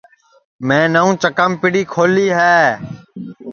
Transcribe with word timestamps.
میں 0.67 0.85
نوں 0.93 1.11
چکام 1.21 1.51
پیڑی 1.61 1.83
کھولی 1.93 2.27
ہے 2.39 2.59